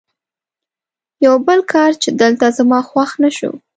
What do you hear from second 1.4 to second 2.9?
بل کار چې دلته زما